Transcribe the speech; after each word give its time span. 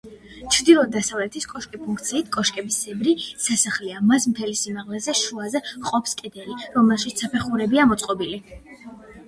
ჩრდილო-დასავლეთის 0.53 1.45
კოშკი 1.51 1.79
ფუნქციით 1.81 2.31
კოშკისებრი 2.37 3.13
სასახლეა, 3.49 4.01
მის 4.13 4.27
მთელ 4.33 4.55
სიმაღლეზე 4.63 5.17
შუაზე 5.21 5.63
ჰყოფს 5.69 6.19
კედელი, 6.25 6.59
რომელშიც 6.81 7.25
საფეხურებია 7.27 7.89
მოწყობილი. 7.93 8.45